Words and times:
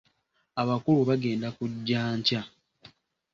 Abakulu 0.61 0.99
bagenda 1.09 1.47
kuggya 1.57 2.01
nkya. 2.17 2.41